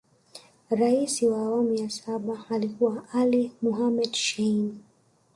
[0.71, 4.79] Rais wa awamu ya saba alikuwa Ali Mohamed Shein